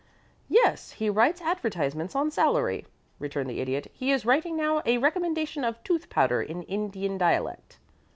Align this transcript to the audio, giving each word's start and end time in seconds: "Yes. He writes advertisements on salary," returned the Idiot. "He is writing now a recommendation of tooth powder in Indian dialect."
"Yes. 0.49 0.93
He 0.93 1.11
writes 1.11 1.43
advertisements 1.43 2.15
on 2.15 2.31
salary," 2.31 2.87
returned 3.19 3.51
the 3.51 3.61
Idiot. 3.61 3.91
"He 3.93 4.09
is 4.09 4.25
writing 4.25 4.57
now 4.57 4.81
a 4.83 4.97
recommendation 4.97 5.63
of 5.63 5.83
tooth 5.83 6.09
powder 6.09 6.41
in 6.41 6.63
Indian 6.63 7.19
dialect." 7.19 7.77